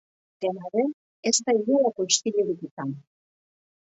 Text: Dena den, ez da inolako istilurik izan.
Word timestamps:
Dena 0.45 0.69
den, 0.75 0.89
ez 1.31 1.35
da 1.49 1.55
inolako 1.59 2.07
istilurik 2.15 2.67
izan. 2.71 2.97